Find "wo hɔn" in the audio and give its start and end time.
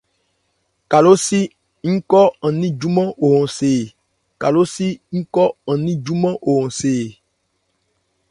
6.45-6.73